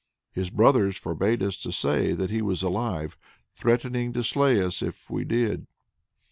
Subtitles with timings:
[0.31, 3.19] His brothers forbade us to say that he was alive,
[3.53, 5.67] threatening to slay us if we did."